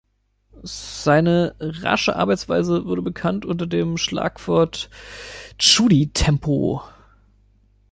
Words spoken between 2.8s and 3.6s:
wurde bekannt